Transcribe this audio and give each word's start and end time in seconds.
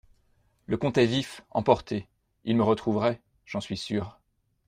Le 0.65 0.77
comte 0.77 0.97
est 0.97 1.05
vif, 1.05 1.41
emporté; 1.51 2.07
il 2.43 2.57
me 2.57 2.63
retrouverait… 2.63 3.21
j’en 3.45 3.61
suis 3.61 3.77
sûr… 3.77 4.19